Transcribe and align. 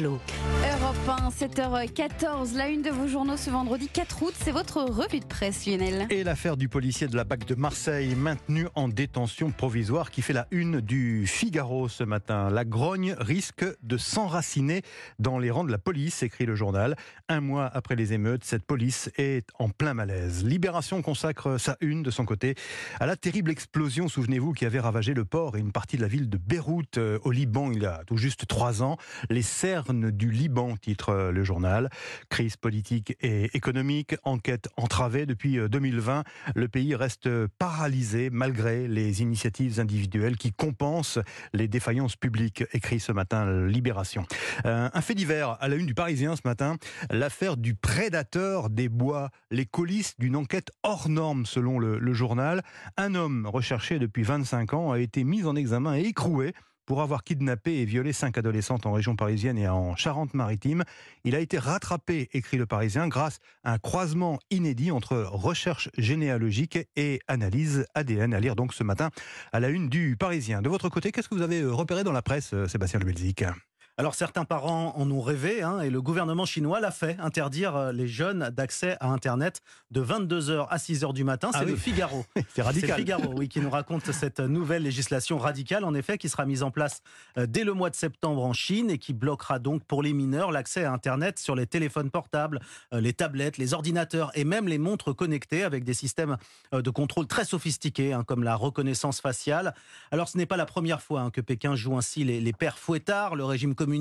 Look. 0.00 0.22
Europe 0.92 1.20
1, 1.40 1.46
7h14, 1.46 2.56
la 2.56 2.68
une 2.68 2.82
de 2.82 2.90
vos 2.90 3.06
journaux 3.06 3.36
ce 3.36 3.48
vendredi 3.50 3.88
4 3.88 4.22
août, 4.22 4.34
c'est 4.36 4.50
votre 4.50 4.82
revue 4.82 5.20
de 5.20 5.24
presse 5.24 5.64
Lionel. 5.64 6.06
Et 6.10 6.22
l'affaire 6.22 6.56
du 6.56 6.68
policier 6.68 7.06
de 7.08 7.16
la 7.16 7.24
BAC 7.24 7.46
de 7.46 7.54
Marseille 7.54 8.14
maintenu 8.14 8.66
en 8.74 8.88
détention 8.88 9.52
provisoire 9.52 10.10
qui 10.10 10.22
fait 10.22 10.32
la 10.32 10.46
une 10.50 10.80
du 10.80 11.26
Figaro 11.26 11.88
ce 11.88 12.04
matin. 12.04 12.50
La 12.50 12.64
grogne 12.64 13.14
risque 13.18 13.64
de 13.82 13.96
s'enraciner 13.96 14.82
dans 15.18 15.38
les 15.38 15.50
rangs 15.50 15.64
de 15.64 15.70
la 15.70 15.78
police, 15.78 16.22
écrit 16.22 16.44
le 16.44 16.56
journal. 16.56 16.96
Un 17.28 17.40
mois 17.40 17.70
après 17.72 17.96
les 17.96 18.12
émeutes, 18.12 18.44
cette 18.44 18.64
police 18.64 19.10
est 19.16 19.48
en 19.58 19.70
plein 19.70 19.94
malaise. 19.94 20.44
Libération 20.44 21.00
consacre 21.00 21.58
sa 21.58 21.76
une 21.80 22.02
de 22.02 22.10
son 22.10 22.26
côté 22.26 22.54
à 23.00 23.06
la 23.06 23.16
terrible 23.16 23.50
explosion, 23.50 24.08
souvenez-vous, 24.08 24.52
qui 24.52 24.66
avait 24.66 24.80
ravagé 24.80 25.14
le 25.14 25.24
port 25.24 25.56
et 25.56 25.60
une 25.60 25.72
partie 25.72 25.96
de 25.96 26.02
la 26.02 26.08
ville 26.08 26.28
de 26.28 26.38
Beyrouth 26.38 26.98
euh, 26.98 27.18
au 27.24 27.30
Liban 27.30 27.70
il 27.72 27.82
y 27.82 27.86
a 27.86 28.02
tout 28.06 28.16
juste 28.16 28.46
trois 28.46 28.82
ans. 28.82 28.98
Les 29.30 29.42
serres 29.42 29.94
du 29.94 30.30
Liban, 30.30 30.76
titre 30.82 31.10
euh, 31.10 31.32
le 31.32 31.42
journal. 31.42 31.88
Crise 32.28 32.56
politique 32.56 33.16
et 33.20 33.56
économique, 33.56 34.14
enquête 34.24 34.68
entravée 34.76 35.24
depuis 35.24 35.56
2020. 35.56 36.18
Euh, 36.18 36.22
le 36.54 36.68
pays 36.68 36.94
reste 36.94 37.30
paralysé 37.58 38.28
malgré 38.30 38.88
les 38.88 39.22
initiatives 39.22 39.80
individuelles 39.80 40.36
qui 40.36 40.52
compensent 40.52 41.20
les 41.54 41.68
défaillances 41.68 42.16
publiques, 42.16 42.64
écrit 42.72 43.00
ce 43.00 43.12
matin 43.12 43.66
Libération. 43.66 44.26
Euh, 44.66 44.90
un 44.92 45.00
fait 45.00 45.14
divers 45.14 45.56
à 45.60 45.68
la 45.68 45.76
une 45.76 45.86
du 45.86 45.94
Parisien 45.94 46.36
ce 46.36 46.42
matin, 46.44 46.76
l'affaire 47.10 47.56
du 47.56 47.74
prédateur 47.74 48.68
des 48.68 48.88
bois, 48.88 49.30
les 49.50 49.64
coulisses 49.64 50.14
d'une 50.18 50.36
enquête 50.36 50.70
hors 50.82 51.08
norme 51.08 51.46
selon 51.46 51.78
le, 51.78 51.98
le 51.98 52.12
journal. 52.12 52.62
Un 52.96 53.14
homme 53.14 53.46
recherché 53.46 53.98
depuis 53.98 54.24
25 54.24 54.74
ans 54.74 54.92
a 54.92 54.98
été 54.98 55.22
mis 55.24 55.44
en 55.44 55.54
examen 55.54 55.96
et 55.96 56.02
écroué 56.02 56.52
pour 56.86 57.02
avoir 57.02 57.24
kidnappé 57.24 57.80
et 57.80 57.84
violé 57.84 58.12
cinq 58.12 58.38
adolescentes 58.38 58.86
en 58.86 58.92
région 58.92 59.16
parisienne 59.16 59.58
et 59.58 59.68
en 59.68 59.96
Charente-Maritime. 59.96 60.84
Il 61.24 61.34
a 61.34 61.40
été 61.40 61.58
rattrapé, 61.58 62.28
écrit 62.32 62.56
le 62.56 62.66
Parisien, 62.66 63.08
grâce 63.08 63.38
à 63.64 63.72
un 63.72 63.78
croisement 63.78 64.38
inédit 64.50 64.90
entre 64.90 65.16
recherche 65.18 65.88
généalogique 65.96 66.78
et 66.96 67.20
analyse 67.28 67.86
ADN. 67.94 68.34
À 68.34 68.40
lire 68.40 68.56
donc 68.56 68.74
ce 68.74 68.84
matin 68.84 69.10
à 69.52 69.60
la 69.60 69.68
une 69.68 69.88
du 69.88 70.16
Parisien. 70.16 70.62
De 70.62 70.68
votre 70.68 70.88
côté, 70.88 71.12
qu'est-ce 71.12 71.28
que 71.28 71.34
vous 71.34 71.42
avez 71.42 71.64
repéré 71.64 72.04
dans 72.04 72.12
la 72.12 72.22
presse, 72.22 72.54
Sébastien 72.66 73.00
Lebelzik 73.00 73.44
alors 73.98 74.14
certains 74.14 74.46
parents 74.46 74.94
en 74.96 75.10
ont 75.10 75.20
rêvé 75.20 75.62
hein, 75.62 75.80
et 75.80 75.90
le 75.90 76.00
gouvernement 76.00 76.46
chinois 76.46 76.80
l'a 76.80 76.90
fait, 76.90 77.18
interdire 77.20 77.76
euh, 77.76 77.92
les 77.92 78.08
jeunes 78.08 78.48
d'accès 78.50 78.96
à 79.00 79.08
Internet 79.08 79.60
de 79.90 80.02
22h 80.02 80.66
à 80.70 80.76
6h 80.78 81.12
du 81.12 81.24
matin. 81.24 81.50
Ah 81.52 81.58
c'est 81.58 81.66
le 81.66 81.76
Figaro. 81.76 82.24
c'est 82.54 82.62
radical. 82.62 82.90
C'est 82.90 82.96
Figaro, 82.96 83.34
oui, 83.36 83.48
qui 83.48 83.60
nous 83.60 83.68
raconte 83.68 84.10
cette 84.10 84.40
nouvelle 84.40 84.82
législation 84.82 85.36
radicale, 85.36 85.84
en 85.84 85.94
effet, 85.94 86.16
qui 86.16 86.30
sera 86.30 86.46
mise 86.46 86.62
en 86.62 86.70
place 86.70 87.02
euh, 87.36 87.46
dès 87.46 87.64
le 87.64 87.74
mois 87.74 87.90
de 87.90 87.94
septembre 87.94 88.42
en 88.42 88.54
Chine 88.54 88.90
et 88.90 88.96
qui 88.96 89.12
bloquera 89.12 89.58
donc 89.58 89.84
pour 89.84 90.02
les 90.02 90.14
mineurs 90.14 90.52
l'accès 90.52 90.84
à 90.84 90.92
Internet 90.92 91.38
sur 91.38 91.54
les 91.54 91.66
téléphones 91.66 92.10
portables, 92.10 92.60
euh, 92.94 93.00
les 93.00 93.12
tablettes, 93.12 93.58
les 93.58 93.74
ordinateurs 93.74 94.30
et 94.34 94.44
même 94.44 94.68
les 94.68 94.78
montres 94.78 95.14
connectées 95.14 95.64
avec 95.64 95.84
des 95.84 95.94
systèmes 95.94 96.38
de 96.72 96.90
contrôle 96.90 97.26
très 97.26 97.44
sophistiqués, 97.44 98.14
hein, 98.14 98.24
comme 98.24 98.42
la 98.42 98.56
reconnaissance 98.56 99.20
faciale. 99.20 99.74
Alors 100.10 100.28
ce 100.28 100.38
n'est 100.38 100.46
pas 100.46 100.56
la 100.56 100.66
première 100.66 101.02
fois 101.02 101.20
hein, 101.20 101.30
que 101.30 101.42
Pékin 101.42 101.76
joue 101.76 101.96
ainsi 101.96 102.24
les, 102.24 102.40
les 102.40 102.52
pères 102.54 102.78
fouettards. 102.78 103.36
Le 103.36 103.44
régime 103.44 103.74
communiste 103.74 103.91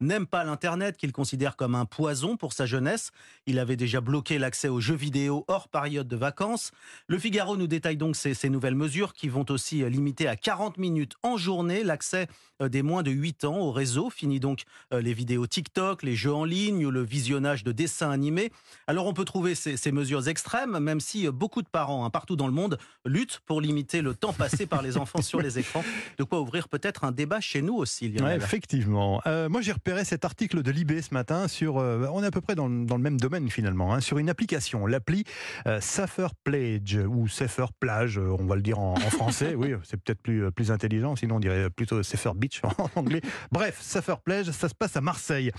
n'aime 0.00 0.26
pas 0.26 0.44
l'Internet, 0.44 0.96
qu'il 0.96 1.12
considère 1.12 1.56
comme 1.56 1.74
un 1.74 1.84
poison 1.84 2.36
pour 2.36 2.52
sa 2.52 2.66
jeunesse. 2.66 3.10
Il 3.46 3.58
avait 3.58 3.76
déjà 3.76 4.00
bloqué 4.00 4.38
l'accès 4.38 4.68
aux 4.68 4.80
jeux 4.80 4.94
vidéo 4.94 5.44
hors 5.48 5.68
période 5.68 6.08
de 6.08 6.16
vacances. 6.16 6.72
Le 7.06 7.18
Figaro 7.18 7.56
nous 7.56 7.66
détaille 7.66 7.96
donc 7.96 8.16
ces, 8.16 8.48
nouvelles 8.48 8.74
mesures 8.74 9.12
qui 9.12 9.28
vont 9.28 9.44
aussi 9.50 9.82
euh, 9.82 9.88
limiter 9.88 10.28
à 10.28 10.36
40 10.36 10.78
minutes 10.78 11.14
en 11.22 11.36
journée 11.36 11.84
l'accès 11.84 12.28
euh, 12.62 12.68
des 12.68 12.82
moins 12.82 13.02
de 13.02 13.10
8 13.10 13.44
ans 13.44 13.58
au 13.58 13.72
réseau. 13.72 14.10
Fini 14.10 14.40
donc 14.40 14.62
euh, 14.92 15.00
les 15.00 15.12
vidéos 15.12 15.46
TikTok, 15.46 16.02
les 16.02 16.16
jeux 16.16 16.32
en 16.32 16.44
ligne 16.44 16.86
ou 16.86 16.90
le 16.90 17.02
visionnage 17.02 17.64
de 17.64 17.72
dessins 17.72 18.10
animés. 18.10 18.52
Alors 18.86 19.06
on 19.06 19.12
peut 19.12 19.24
trouver 19.24 19.54
ces, 19.54 19.76
ces 19.76 19.92
mesures 19.92 20.28
extrêmes, 20.28 20.78
même 20.78 21.00
si 21.00 21.28
beaucoup 21.28 21.62
de 21.62 21.68
parents 21.68 22.04
hein, 22.04 22.10
partout 22.10 22.36
dans 22.36 22.46
le 22.46 22.52
monde 22.52 22.78
luttent 23.04 23.40
pour 23.46 23.60
limiter 23.60 24.02
le 24.02 24.14
temps 24.14 24.32
passé 24.32 24.66
par 24.66 24.82
les 24.82 24.96
enfants 24.96 25.22
sur 25.22 25.40
les 25.40 25.58
écrans. 25.58 25.84
De 26.18 26.24
quoi 26.24 26.40
ouvrir 26.40 26.68
peut-être 26.68 27.04
un 27.04 27.12
débat 27.12 27.40
chez 27.40 27.62
nous 27.62 27.74
aussi. 27.74 28.08
Ouais, 28.20 28.36
effectivement. 28.36 29.17
Euh, 29.26 29.48
moi, 29.48 29.60
j'ai 29.60 29.72
repéré 29.72 30.04
cet 30.04 30.24
article 30.24 30.62
de 30.62 30.70
Libé 30.70 31.02
ce 31.02 31.12
matin 31.12 31.48
sur. 31.48 31.78
Euh, 31.78 32.06
on 32.12 32.22
est 32.22 32.26
à 32.26 32.30
peu 32.30 32.40
près 32.40 32.54
dans, 32.54 32.68
le 32.68 32.98
même 32.98 33.18
domaine 33.18 33.48
finalement, 33.50 33.94
hein, 33.94 34.00
sur 34.00 34.18
une 34.18 34.30
application, 34.30 34.86
l'appli 34.86 35.24
euh, 35.66 35.80
Safer 35.80 36.28
Pledge 36.44 36.96
ou 36.96 37.28
Safer 37.28 37.66
Plage, 37.78 38.18
on 38.18 38.44
va 38.44 38.56
le 38.56 38.62
dire 38.62 38.78
en, 38.78 38.96
français. 38.96 39.54
oui, 39.56 39.74
c'est 39.84 39.96
peut-être 39.96 40.20
plus 40.20 40.50
plus 40.52 40.70
intelligent. 40.70 41.16
Sinon, 41.16 41.36
on 41.36 41.40
dirait 41.40 41.70
plutôt 41.70 42.02
Safer 42.02 42.34
Beach 42.34 42.60
en 42.64 42.90
anglais. 42.96 43.20
Bref, 43.52 43.78
Safer 43.80 44.20
Pledge, 44.24 44.50
ça 44.50 44.68
se 44.68 44.74
passe 44.74 44.96
à 44.96 45.00
Marseille. 45.00 45.50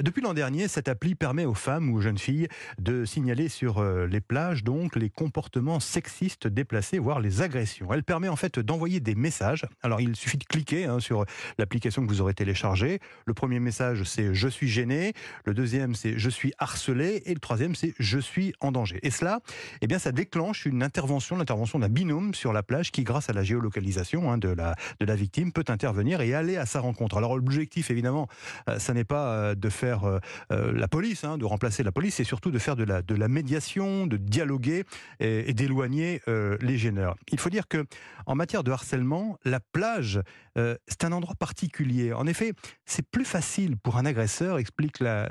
depuis 0.00 0.22
l'an 0.22 0.34
dernier, 0.34 0.68
cette 0.68 0.88
appli 0.88 1.14
permet 1.14 1.44
aux 1.44 1.54
femmes 1.54 1.90
ou 1.90 1.96
aux 1.96 2.00
jeunes 2.00 2.18
filles 2.18 2.48
de 2.78 3.04
signaler 3.04 3.48
sur 3.48 3.82
les 3.84 4.20
plages 4.20 4.64
donc 4.64 4.96
les 4.96 5.10
comportements 5.10 5.80
sexistes 5.80 6.46
déplacés, 6.46 6.98
voire 6.98 7.20
les 7.20 7.42
agressions. 7.42 7.92
Elle 7.92 8.04
permet 8.04 8.28
en 8.28 8.36
fait 8.36 8.58
d'envoyer 8.58 9.00
des 9.00 9.14
messages. 9.14 9.66
Alors, 9.82 10.00
il 10.00 10.16
suffit 10.16 10.38
de 10.38 10.44
cliquer 10.44 10.86
hein, 10.86 11.00
sur 11.00 11.24
l'application 11.58 12.02
que 12.02 12.08
vous 12.08 12.20
aurez 12.20 12.34
téléchargée. 12.34 13.00
Le 13.26 13.34
premier 13.34 13.60
message, 13.60 14.02
c'est 14.04 14.34
je 14.34 14.48
suis 14.48 14.68
gêné. 14.68 15.12
Le 15.44 15.54
deuxième, 15.54 15.94
c'est 15.94 16.18
je 16.18 16.30
suis 16.30 16.52
harcelé. 16.58 17.22
Et 17.26 17.34
le 17.34 17.40
troisième, 17.40 17.74
c'est 17.74 17.94
je 17.98 18.18
suis 18.18 18.52
en 18.60 18.72
danger. 18.72 18.98
Et 19.02 19.10
cela, 19.10 19.40
eh 19.80 19.86
bien, 19.86 19.98
ça 19.98 20.12
déclenche 20.12 20.66
une 20.66 20.82
intervention, 20.82 21.36
l'intervention 21.36 21.78
d'un 21.78 21.88
binôme 21.88 22.34
sur 22.34 22.52
la 22.52 22.62
plage 22.62 22.90
qui, 22.90 23.02
grâce 23.02 23.30
à 23.30 23.32
la 23.32 23.42
géolocalisation 23.42 24.30
hein, 24.30 24.38
de, 24.38 24.48
la, 24.48 24.74
de 25.00 25.06
la 25.06 25.16
victime, 25.16 25.52
peut 25.52 25.64
intervenir 25.68 26.20
et 26.20 26.34
aller 26.34 26.56
à 26.56 26.66
sa 26.66 26.80
rencontre. 26.80 27.16
Alors, 27.16 27.36
l'objectif, 27.36 27.90
évidemment, 27.90 28.28
euh, 28.68 28.78
ça 28.78 28.94
n'est 28.94 29.04
pas 29.04 29.28
euh, 29.28 29.54
de 29.54 29.68
faire 29.68 30.04
euh, 30.04 30.20
la 30.50 30.88
police, 30.88 31.24
hein, 31.24 31.38
de 31.38 31.44
remplacer 31.44 31.82
la 31.82 31.92
police, 31.92 32.16
c'est 32.16 32.24
surtout 32.24 32.50
de 32.50 32.58
faire 32.58 32.76
de 32.76 32.84
la, 32.84 33.02
de 33.02 33.14
la 33.14 33.28
médiation, 33.28 34.06
de 34.06 34.16
dialoguer 34.16 34.84
et, 35.20 35.50
et 35.50 35.54
d'éloigner 35.54 36.20
les 36.60 36.78
gêneurs. 36.78 37.16
Il 37.30 37.38
faut 37.38 37.50
dire 37.50 37.68
que, 37.68 37.84
en 38.26 38.34
matière 38.34 38.64
de 38.64 38.70
harcèlement, 38.70 39.38
la 39.44 39.60
plage, 39.60 40.20
c'est 40.56 41.04
un 41.04 41.12
endroit 41.12 41.34
particulier. 41.34 42.12
En 42.12 42.26
effet, 42.26 42.52
c'est 42.94 43.02
plus 43.02 43.24
facile 43.24 43.76
pour 43.76 43.96
un 43.96 44.06
agresseur, 44.06 44.58
explique 44.58 45.00
la, 45.00 45.28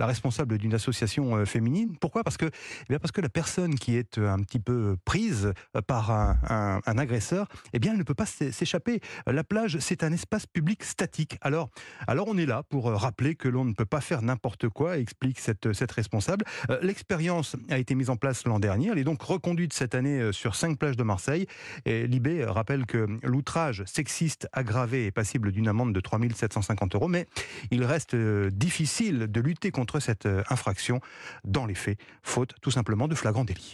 responsable 0.00 0.58
d'une 0.58 0.74
association 0.74 1.36
euh, 1.36 1.44
féminine. 1.44 1.96
Pourquoi? 2.00 2.24
Parce 2.24 2.36
que, 2.36 2.46
eh 2.46 2.86
bien 2.88 2.98
parce 2.98 3.12
que 3.12 3.20
la 3.20 3.28
personne 3.28 3.76
qui 3.76 3.96
est 3.96 4.18
euh, 4.18 4.32
un 4.32 4.40
petit 4.40 4.58
peu 4.58 4.96
prise 5.04 5.52
euh, 5.76 5.80
par 5.80 6.10
un, 6.10 6.80
agresseur, 6.98 7.46
eh 7.72 7.78
bien, 7.78 7.92
elle 7.92 7.98
ne 7.98 8.02
peut 8.02 8.14
pas 8.14 8.26
s'échapper. 8.26 9.00
La 9.26 9.44
plage, 9.44 9.78
c'est 9.78 10.02
un 10.02 10.12
espace 10.12 10.46
public 10.46 10.82
statique. 10.82 11.38
Alors, 11.40 11.70
alors 12.06 12.26
on 12.28 12.36
est 12.36 12.46
là 12.46 12.62
pour 12.68 12.86
rappeler 12.86 13.36
que 13.36 13.48
l'on 13.48 13.64
ne 13.64 13.72
peut 13.72 13.84
pas 13.84 14.00
faire 14.00 14.22
n'importe 14.22 14.68
quoi, 14.68 14.98
explique 14.98 15.38
cette, 15.38 15.72
cette 15.72 15.92
responsable. 15.92 16.44
L'expérience 16.82 17.56
a 17.70 17.78
été 17.78 17.94
mise 17.94 18.10
en 18.10 18.16
place 18.16 18.44
l'an 18.44 18.58
dernier. 18.58 18.90
Elle 18.90 18.98
est 18.98 19.04
donc 19.04 19.22
reconduite 19.22 19.72
cette 19.72 19.94
année 19.94 20.32
sur 20.32 20.54
cinq 20.54 20.78
plages 20.78 20.96
de 20.96 21.02
Marseille. 21.02 21.46
Et 21.84 22.06
Libé 22.06 22.44
rappelle 22.44 22.86
que 22.86 23.06
l'outrage 23.22 23.82
sexiste 23.86 24.48
aggravé 24.52 25.06
est 25.06 25.12
passible 25.12 25.52
d'une 25.52 25.68
amende 25.68 25.92
de 25.92 26.00
3750 26.00 26.94
euros, 26.94 27.03
mais 27.08 27.26
il 27.70 27.84
reste 27.84 28.14
euh, 28.14 28.50
difficile 28.50 29.26
de 29.30 29.40
lutter 29.40 29.70
contre 29.70 30.00
cette 30.00 30.26
euh, 30.26 30.42
infraction 30.50 31.00
dans 31.44 31.66
les 31.66 31.74
faits, 31.74 31.98
faute 32.22 32.54
tout 32.60 32.70
simplement 32.70 33.08
de 33.08 33.14
flagrant 33.14 33.44
délit. 33.44 33.72